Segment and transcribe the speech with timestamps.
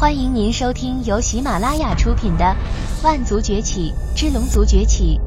[0.00, 2.56] 欢迎您收听由喜马拉雅出品的
[3.04, 5.20] 《万族崛起之龙族崛起》，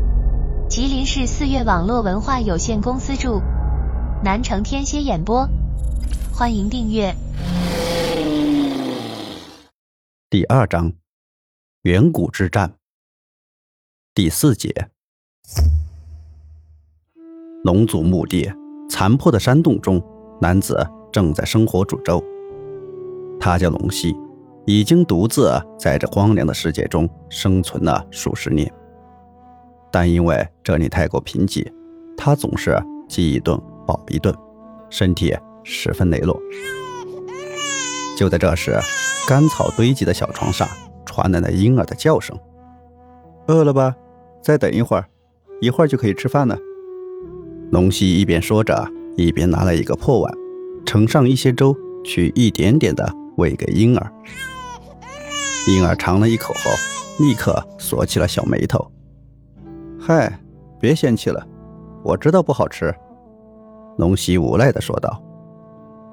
[0.67, 3.39] 吉林市四月网络文化有限公司著，
[4.23, 5.47] 南城天蝎演播。
[6.33, 7.15] 欢迎订阅。
[10.31, 10.91] 第二章：
[11.83, 12.73] 远古之战。
[14.15, 14.89] 第四节：
[17.63, 18.51] 龙族墓地
[18.89, 20.03] 残破的山洞中，
[20.41, 22.19] 男子正在生火煮粥。
[23.39, 24.15] 他叫龙溪。
[24.65, 28.71] 已经独自在这荒凉的世界中生存了数十年，
[29.91, 31.65] 但因为这里太过贫瘠，
[32.15, 34.33] 他总是饥一顿饱一顿，
[34.89, 36.39] 身体十分羸弱。
[38.17, 38.79] 就在这时，
[39.27, 40.67] 干草堆积的小床上
[41.05, 42.37] 传来了婴儿的叫声
[43.47, 43.95] ：“饿了吧？
[44.41, 45.05] 再等一会儿，
[45.59, 46.57] 一会儿就可以吃饭了。”
[47.71, 50.33] 龙溪一边说着，一边拿了一个破碗，
[50.85, 51.75] 盛上一些粥，
[52.05, 54.13] 去一点点的喂给婴儿。
[55.65, 56.71] 婴儿尝了一口后，
[57.23, 58.85] 立刻锁起了小眉头。
[59.97, 60.37] 嗨，
[60.77, 61.41] 别嫌弃了，
[62.03, 62.93] 我知道不好吃。
[63.97, 65.23] 龙溪无奈地说道。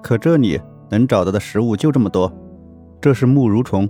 [0.03, 2.33] 可这里能找到的食物就这么多，
[3.01, 3.89] 这是木蠕虫，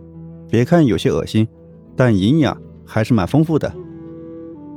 [0.49, 1.47] 别看有些恶心，
[1.95, 3.71] 但营养还是蛮丰富的。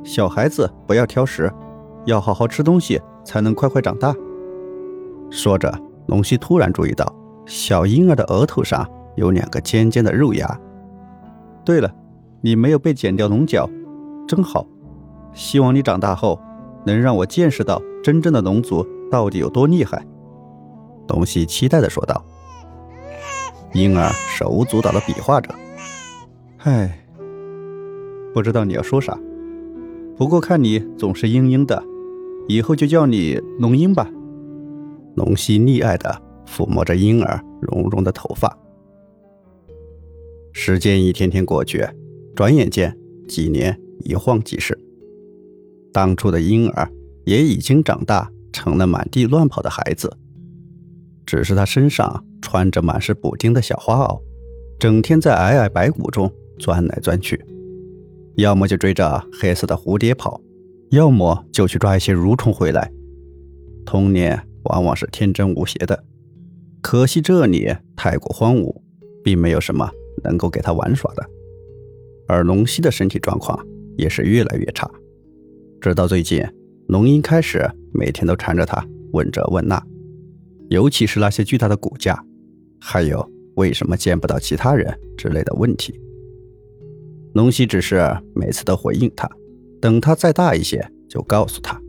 [0.03, 1.49] 小孩子不要挑食，
[2.05, 4.13] 要好好吃东西才能快快长大。
[5.31, 5.73] 说着，
[6.07, 7.09] 龙溪突然注意到
[7.45, 10.59] 小婴儿的额头上有两个尖尖的肉芽。
[11.65, 11.93] 对了，
[12.41, 13.69] 你没有被剪掉龙角，
[14.27, 14.67] 真好。
[15.33, 16.39] 希望你长大后
[16.85, 20.05] 能让我见识到真正的龙族到底有多厉害。
[21.07, 22.23] 龙溪期待的说道。
[23.73, 25.53] 婴儿手舞足蹈的比划着。
[26.59, 26.99] 唉，
[28.33, 29.17] 不知道你要说啥。
[30.15, 31.83] 不过看你总是嘤嘤的，
[32.47, 34.07] 以后就叫你龙鹰吧。
[35.15, 38.55] 龙溪溺爱的抚摸着婴儿绒绒的头发。
[40.55, 41.83] 时间一天天过去，
[42.35, 42.95] 转眼间
[43.27, 44.77] 几年一晃即逝。
[45.91, 46.89] 当初的婴儿
[47.25, 50.15] 也已经长大，成了满地乱跑的孩子。
[51.25, 54.21] 只是他身上穿着满是补丁的小花袄，
[54.79, 57.43] 整天在皑皑白骨中钻来钻去，
[58.35, 60.39] 要么就追着黑色的蝴蝶跑，
[60.91, 62.91] 要么就去抓一些蠕虫回来。
[63.85, 66.03] 童年往往是天真无邪的，
[66.81, 68.81] 可惜这里太过荒芜，
[69.23, 69.89] 并没有什么。
[70.23, 71.25] 能够给他玩耍的，
[72.27, 73.57] 而龙溪的身体状况
[73.97, 74.89] 也是越来越差，
[75.79, 76.43] 直到最近，
[76.87, 79.81] 龙鹰开始每天都缠着他问这问那，
[80.69, 82.23] 尤其是那些巨大的骨架，
[82.79, 83.25] 还有
[83.55, 85.99] 为什么见不到其他人之类的问题。
[87.33, 88.01] 龙溪只是
[88.35, 89.29] 每次都回应他，
[89.81, 91.79] 等他再大一些就告诉他。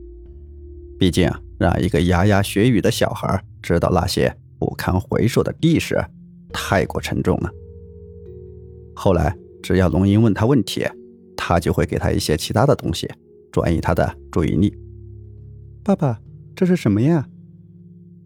[0.99, 6.03] 毕竟让一个牙牙学语的小孩知道那些不堪回首的历史，
[6.53, 7.51] 太过沉重了。
[8.95, 10.87] 后来，只要龙吟问他问题，
[11.37, 13.11] 他就会给他一些其他的东西，
[13.51, 14.77] 转移他的注意力。
[15.83, 16.21] 爸爸，
[16.55, 17.29] 这是什么呀？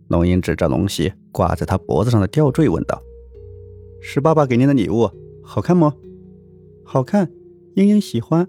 [0.09, 3.03] 龙吟指着龙溪挂在他脖子上的吊坠问道
[4.01, 5.11] ：“是爸爸给您的礼物，
[5.43, 5.95] 好看吗
[6.85, 7.31] ？”“好看，
[7.75, 8.49] 英英喜欢。”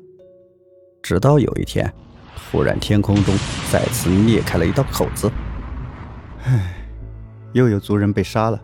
[1.04, 1.92] 直到有一天，
[2.36, 3.34] 突然天空中
[3.72, 5.30] 再次裂开了一道口子。
[6.44, 6.86] 唉，
[7.54, 8.62] 又有族人被杀了。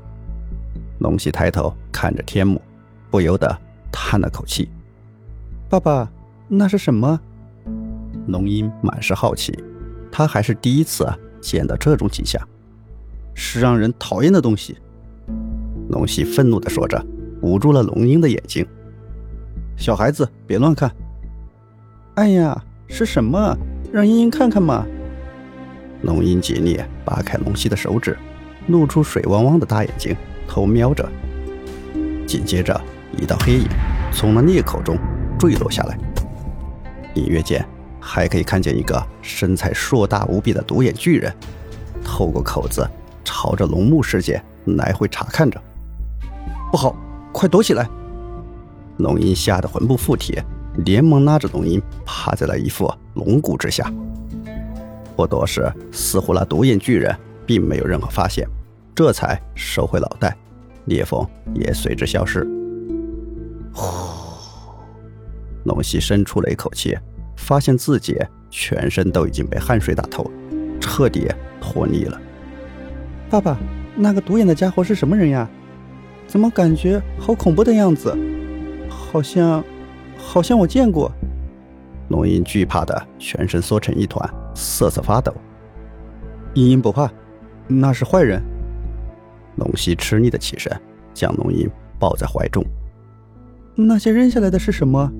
[0.99, 2.61] 龙溪抬头看着天幕。
[3.16, 3.58] 不由得
[3.94, 4.68] 叹了口气
[5.72, 6.12] ：“爸爸，
[6.50, 7.18] 那是什么？”
[8.28, 9.58] 龙鹰满是好奇，
[10.12, 11.08] 他还是第一次
[11.40, 12.46] 见到这种景象，
[13.34, 14.78] 是让人讨厌的东西。
[15.88, 17.02] 龙溪愤怒地说着，
[17.42, 18.68] 捂住了龙鹰的眼睛
[19.80, 20.92] ：“小孩子，别乱看
[22.16, 23.58] ！”“哎呀，是什么？
[23.94, 24.86] 让英英看看嘛！”
[26.03, 28.18] 龙鹰竭力扒开龙溪的手指，
[28.68, 30.14] 露出水汪汪的大眼睛，
[30.50, 31.09] 偷瞄着。
[32.28, 32.78] 紧接着。
[33.18, 33.68] 一道黑影
[34.12, 34.98] 从那裂口中
[35.40, 35.98] 坠落下来，
[37.16, 37.66] 隐约间
[38.00, 41.34] 还可以看见一个身材硕大无比的独眼巨人，
[42.03, 42.88] 透过口子
[43.24, 45.62] 朝着龙墓世界来回查看着。
[46.72, 46.96] 不好，
[47.32, 47.88] 快躲起来！
[48.97, 50.41] 龙吟吓得魂不附体，
[50.85, 53.91] 连忙拉着龙吟趴在了一副龙骨之下。
[55.16, 57.16] 不多时，似乎那独眼巨人
[57.46, 58.46] 并没有任何发现，
[58.94, 60.35] 这才收回脑袋，
[60.85, 62.46] 裂缝也随之消失。
[63.75, 63.85] 呼，
[65.66, 66.97] 龙溪深出了一口气，
[67.35, 68.17] 发现自己
[68.49, 70.31] 全身都已经被汗水打透，
[70.79, 71.27] 彻底
[71.59, 72.19] 脱力了。
[73.29, 73.57] 爸爸，
[73.95, 75.47] 那个独眼的家伙是什么人呀？
[76.27, 78.17] 怎么感觉好恐怖的样子？
[78.89, 79.63] 好像，
[80.17, 81.11] 好像我见过。
[82.09, 85.33] 龙吟惧怕的全身缩成一团，瑟瑟发抖。
[86.53, 87.11] 茵茵不怕，
[87.67, 88.41] 那是坏人。
[89.57, 90.72] 龙溪吃力的起身，
[91.13, 91.69] 将龙吟
[91.99, 92.63] 抱在怀中。
[93.77, 95.11] 那些扔下来的是什么？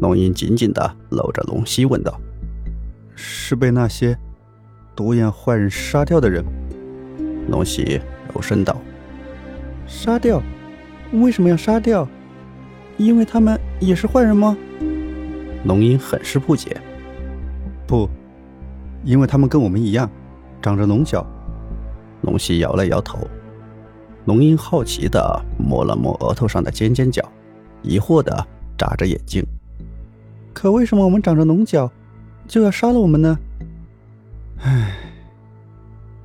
[0.00, 2.20] 龙吟紧紧的搂着龙溪问道
[3.16, 4.16] ：“是被那些
[4.94, 6.44] 独眼坏人杀掉的人？”
[7.50, 8.00] 龙溪
[8.32, 8.80] 柔声道
[9.88, 10.40] ：“杀掉？
[11.12, 12.08] 为什么要杀掉？
[12.96, 14.56] 因为他们也是坏人吗？”
[15.66, 16.80] 龙吟很是不解。
[17.88, 18.08] “不，
[19.02, 20.08] 因为他们跟我们一样，
[20.62, 21.26] 长着龙角。”
[22.22, 23.18] 龙溪摇了摇头。
[24.26, 27.26] 龙吟好奇的摸了摸额头上的尖尖角，
[27.82, 28.46] 疑惑的
[28.76, 29.44] 眨着眼睛。
[30.52, 31.90] 可为什么我们长着龙角，
[32.46, 33.38] 就要杀了我们呢？
[34.60, 34.96] 唉，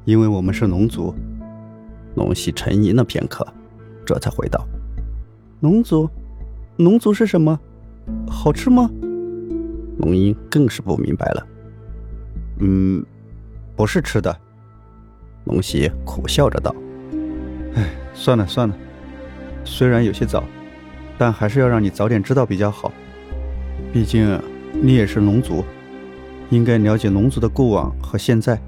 [0.06, 1.14] 因为我们是龙族。
[2.16, 3.48] 龙息沉吟了片刻，
[4.06, 4.64] 这才回道
[5.62, 6.10] ：“龙族，
[6.78, 7.60] 龙族是什么？
[8.28, 8.90] 好吃吗？”
[9.98, 11.48] 龙吟更是不明白了。
[12.60, 13.04] 嗯，
[13.76, 14.36] 不是吃的。
[15.46, 16.74] 龙溪苦笑着道
[17.76, 18.76] ：“唉，算了算了，
[19.64, 20.44] 虽然有些早，
[21.18, 22.92] 但还是要让你早点知道比较好。”
[23.94, 24.40] 毕竟，
[24.82, 25.64] 你也是龙族，
[26.50, 28.60] 应该了解龙族的过往和现在。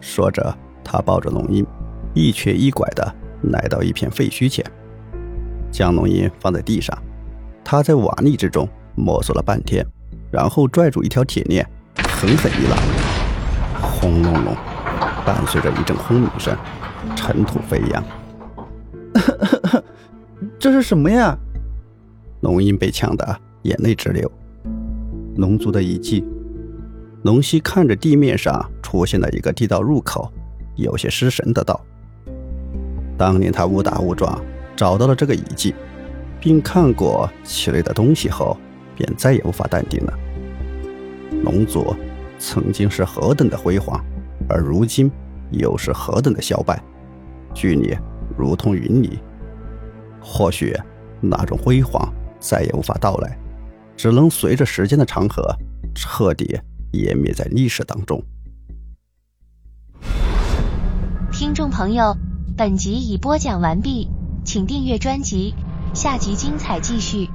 [0.00, 1.66] 说着，他抱着龙吟，
[2.14, 3.14] 一瘸一拐地
[3.50, 4.64] 来到一片废墟前，
[5.70, 6.96] 将龙吟放在地上。
[7.62, 9.86] 他在瓦砾之中摸索了半天，
[10.30, 11.64] 然后拽住一条铁链，
[11.96, 12.76] 狠狠一拉，
[13.80, 14.56] 轰隆隆，
[15.24, 16.56] 伴随着一阵轰鸣声，
[17.14, 18.02] 尘土飞扬。
[20.62, 21.36] 这是什么呀？
[22.42, 23.36] 龙吟被呛得。
[23.62, 24.30] 眼泪直流。
[25.34, 26.24] 龙族的遗迹。
[27.24, 30.32] 龙溪看着地面上出现的一个地道入口，
[30.76, 31.80] 有些失神的道
[33.18, 34.40] ：“当年他误打误撞
[34.76, 35.74] 找到了这个遗迹，
[36.40, 38.56] 并看过其类的东西后，
[38.94, 40.14] 便再也无法淡定了。
[41.42, 41.92] 龙族
[42.38, 44.00] 曾经是何等的辉煌，
[44.48, 45.10] 而如今
[45.50, 46.80] 又是何等的消败，
[47.52, 47.96] 距离
[48.38, 49.18] 如同云里。
[50.22, 50.74] 或许
[51.20, 53.36] 那种辉煌再也无法到来。”
[53.94, 55.54] 只能随着时间的长河，
[55.94, 56.58] 彻底
[56.92, 58.20] 湮灭在历史当中。
[61.30, 62.16] 听众朋友，
[62.56, 64.08] 本集已播讲完毕，
[64.44, 65.54] 请订阅专辑，
[65.94, 67.28] 下集精彩继续。